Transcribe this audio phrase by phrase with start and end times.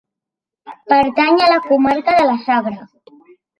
[0.93, 2.89] Pertany a la comarca de la Sagra.